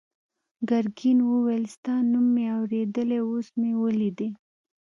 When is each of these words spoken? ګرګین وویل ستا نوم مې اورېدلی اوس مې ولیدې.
ګرګین 0.69 1.19
وویل 1.31 1.63
ستا 1.75 1.95
نوم 2.11 2.25
مې 2.33 2.45
اورېدلی 2.57 3.19
اوس 3.27 3.47
مې 3.59 3.71
ولیدې. 3.81 4.29